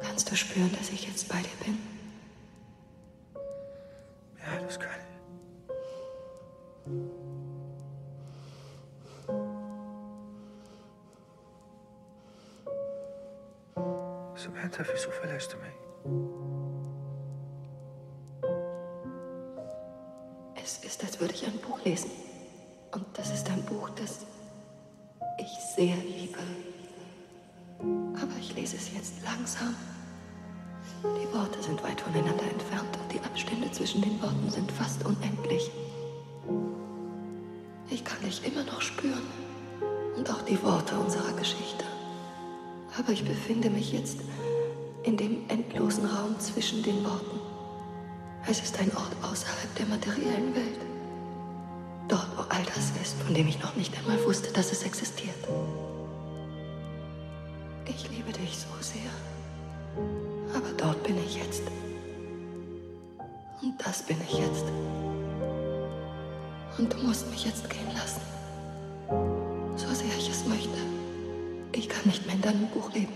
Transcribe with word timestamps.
Kannst 0.00 0.30
du 0.30 0.36
spüren, 0.36 0.70
dass 0.78 0.90
ich 0.90 1.06
jetzt 1.06 1.28
bei 1.28 1.40
dir 1.40 1.64
bin? 1.64 1.78
Ja, 4.38 4.60
das 4.60 4.78
kann 4.78 4.90
ich. 4.90 5.10
Wieso 14.92 15.10
verlässt 15.10 15.52
du 15.52 15.56
mich? 15.56 15.72
Es 20.62 20.84
ist, 20.84 21.02
als 21.02 21.18
würde 21.18 21.34
ich 21.34 21.46
ein 21.46 21.58
Buch 21.58 21.82
lesen. 21.84 22.10
Und 22.92 23.06
das 23.14 23.30
ist 23.30 23.48
ein 23.48 23.62
Buch, 23.64 23.88
das 23.90 24.26
ich 25.38 25.48
sehr 25.74 25.96
liebe. 25.96 26.38
Aber 28.30 28.38
ich 28.40 28.54
lese 28.54 28.76
es 28.76 28.92
jetzt 28.94 29.14
langsam. 29.24 29.74
Die 31.02 31.34
Worte 31.34 31.62
sind 31.62 31.82
weit 31.82 32.00
voneinander 32.00 32.44
entfernt 32.44 32.96
und 33.02 33.12
die 33.12 33.20
Abstände 33.20 33.70
zwischen 33.72 34.02
den 34.02 34.20
Worten 34.22 34.50
sind 34.50 34.70
fast 34.70 35.04
unendlich. 35.04 35.70
Ich 37.90 38.04
kann 38.04 38.20
dich 38.22 38.44
immer 38.44 38.64
noch 38.64 38.80
spüren 38.80 39.26
und 40.16 40.30
auch 40.30 40.42
die 40.42 40.62
Worte 40.62 40.96
unserer 40.98 41.32
Geschichte. 41.32 41.84
Aber 42.98 43.12
ich 43.12 43.24
befinde 43.24 43.70
mich 43.70 43.92
jetzt 43.92 44.18
in 45.02 45.16
dem 45.16 45.48
endlosen 45.48 46.04
Raum 46.04 46.38
zwischen 46.38 46.82
den 46.82 47.02
Worten. 47.04 47.40
Es 48.46 48.60
ist 48.60 48.78
ein 48.78 48.94
Ort 48.96 49.12
außerhalb 49.22 49.74
der 49.76 49.86
materiellen 49.86 50.54
Welt. 50.54 50.80
Dort, 52.08 52.28
wo 52.36 52.42
all 52.42 52.64
das 52.74 52.90
ist, 53.02 53.16
von 53.22 53.34
dem 53.34 53.48
ich 53.48 53.62
noch 53.62 53.76
nicht 53.76 53.96
einmal 53.96 54.22
wusste, 54.24 54.52
dass 54.52 54.72
es 54.72 54.82
existiert. 54.82 55.48
Ich 57.92 58.08
liebe 58.08 58.32
dich 58.32 58.56
so 58.56 58.68
sehr. 58.80 59.10
Aber 60.54 60.70
dort 60.76 61.02
bin 61.02 61.18
ich 61.18 61.36
jetzt. 61.36 61.62
Und 63.62 63.74
das 63.84 64.02
bin 64.02 64.16
ich 64.28 64.38
jetzt. 64.38 64.64
Und 66.78 66.92
du 66.92 66.98
musst 66.98 67.28
mich 67.30 67.44
jetzt 67.44 67.68
gehen 67.68 67.92
lassen. 67.92 68.20
So 69.76 69.88
sehr 69.92 70.16
ich 70.16 70.30
es 70.30 70.46
möchte. 70.46 70.78
Ich 71.72 71.88
kann 71.88 72.02
nicht 72.04 72.24
mehr 72.26 72.36
in 72.36 72.42
deinem 72.42 72.66
Buch 72.68 72.92
leben. 72.92 73.12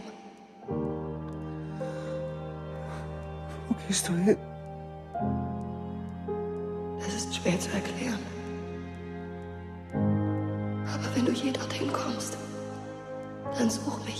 Wo 3.69 3.75
gehst 3.87 4.09
du 4.09 4.13
hin? 4.15 4.37
Das 6.99 7.15
ist 7.15 7.37
schwer 7.37 7.59
zu 7.61 7.71
erklären. 7.71 8.19
Aber 9.93 11.17
wenn 11.17 11.27
du 11.27 11.33
je 11.33 11.53
dorthin 11.53 11.93
kommst, 11.93 12.37
dann 13.57 13.71
such 13.71 14.05
mich. 14.05 14.14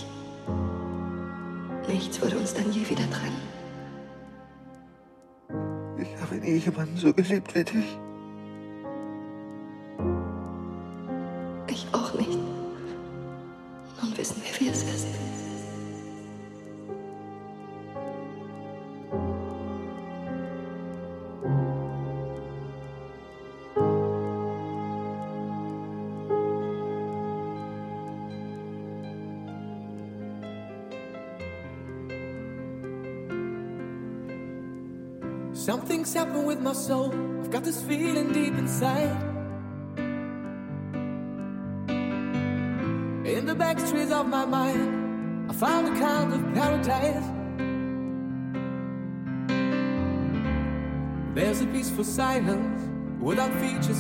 Jemanden 6.47 6.97
so 6.97 7.13
geliebt 7.13 7.55
wie 7.55 7.65
dich. 7.65 7.99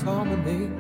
Harmony. 0.04 0.70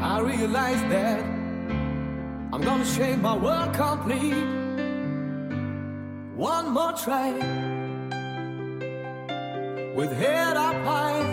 I 0.00 0.20
realize 0.20 0.82
that 0.94 1.20
I'm 2.52 2.62
gonna 2.62 2.86
shape 2.86 3.18
my 3.18 3.36
world 3.36 3.74
complete. 3.74 4.42
One 6.34 6.70
more 6.70 6.92
try 7.04 7.32
with 9.94 10.12
head 10.22 10.56
up 10.56 10.76
high. 10.88 11.24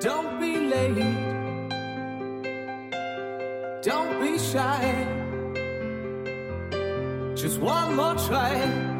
Don't 0.00 0.40
be 0.40 0.52
late. 0.72 1.36
Don't 3.82 4.20
be 4.22 4.38
shy. 4.38 4.84
Just 7.34 7.58
one 7.60 7.96
more 7.96 8.14
try 8.28 8.95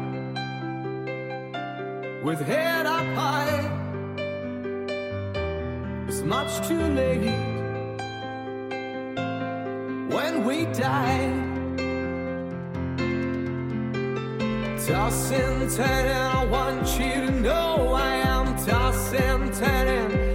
with 2.27 2.45
head 2.45 2.85
up 2.85 3.05
high. 3.15 3.71
It's 6.09 6.21
much 6.23 6.67
too 6.67 6.85
late 6.99 7.31
when 10.13 10.43
we 10.43 10.65
die. 10.73 11.31
Tossing, 14.85 15.69
turning, 15.69 16.11
I 16.11 16.45
want 16.51 16.99
you 16.99 17.13
to 17.27 17.31
know 17.31 17.93
I 17.93 18.15
am 18.35 18.57
tossing, 18.65 19.49
turning, 19.53 20.26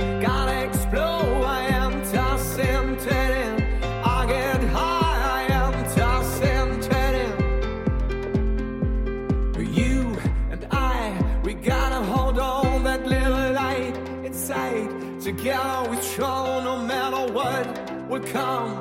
come. 18.32 18.71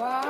Wow. 0.00 0.29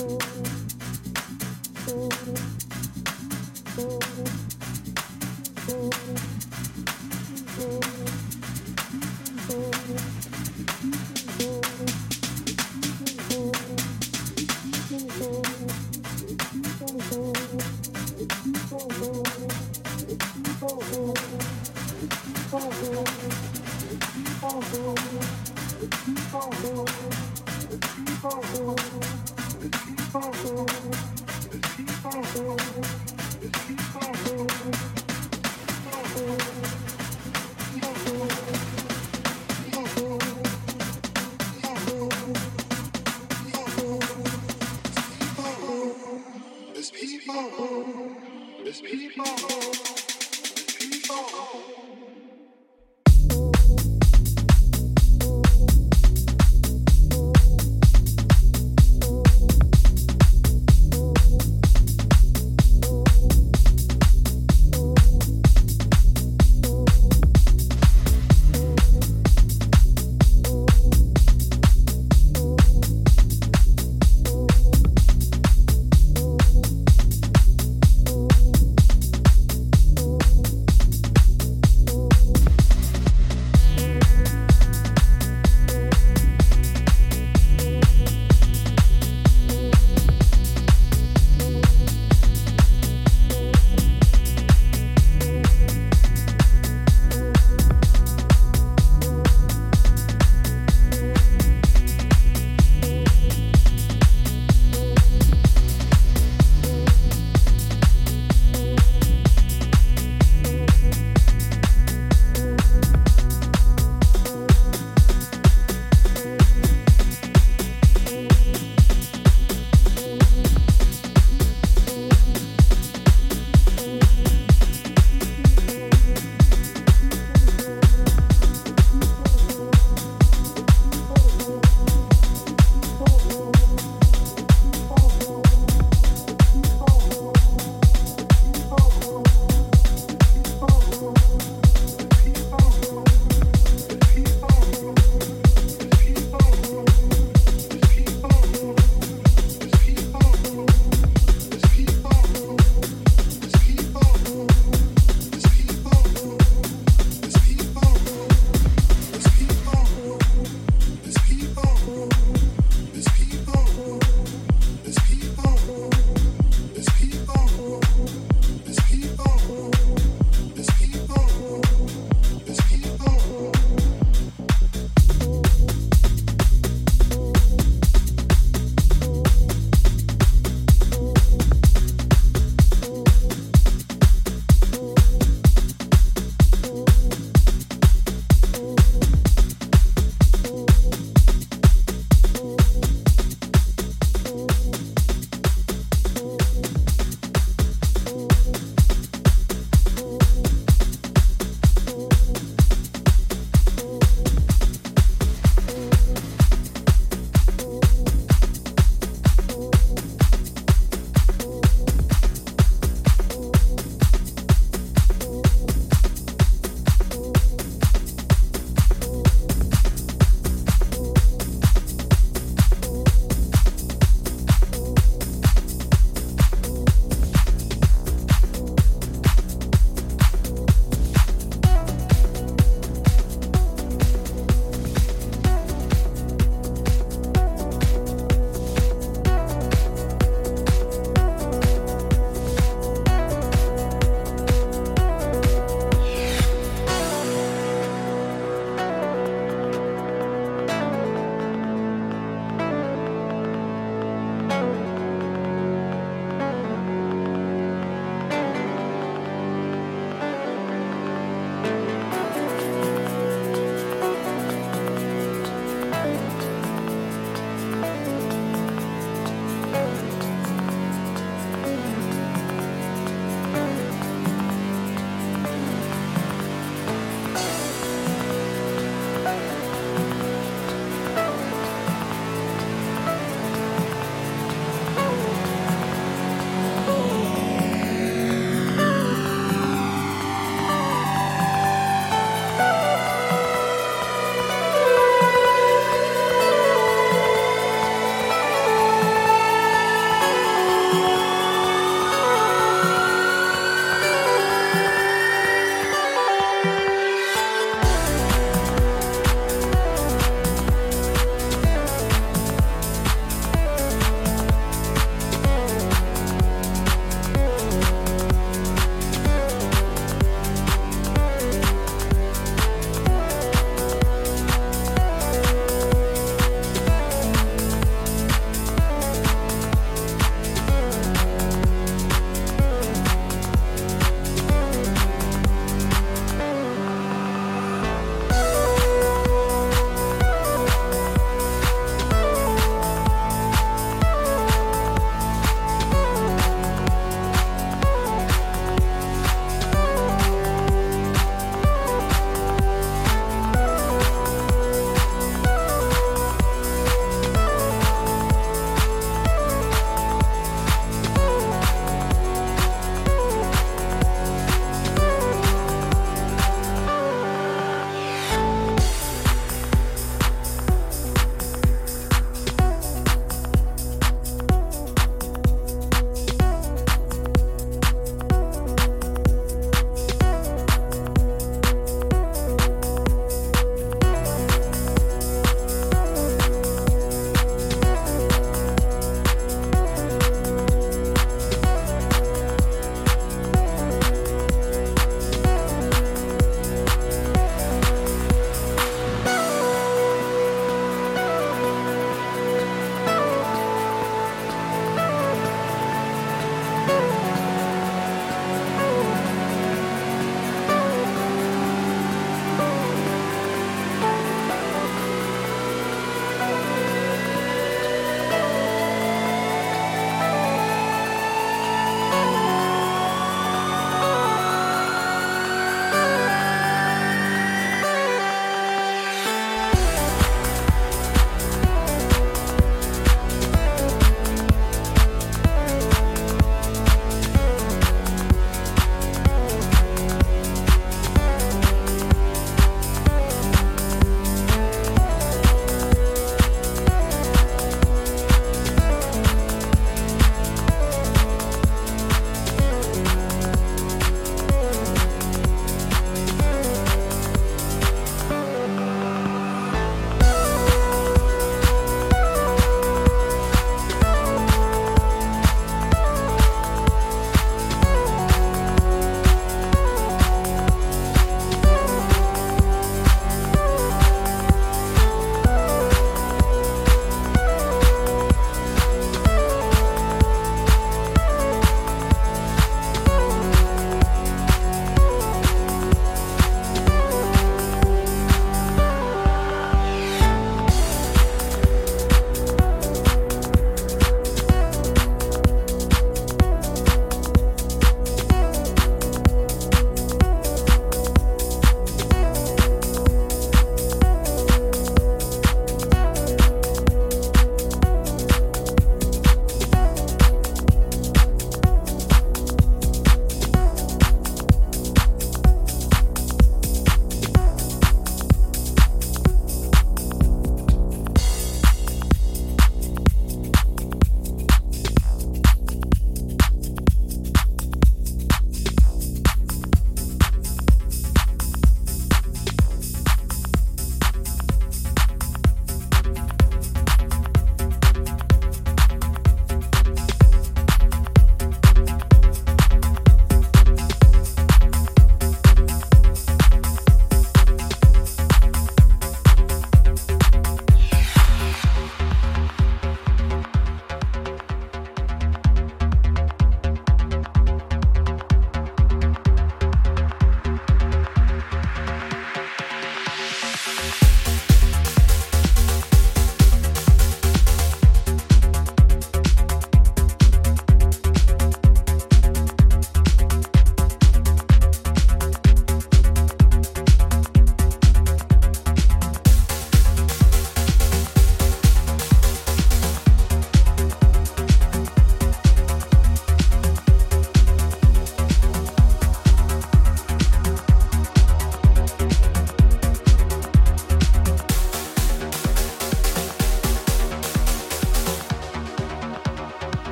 cool. 0.00 0.49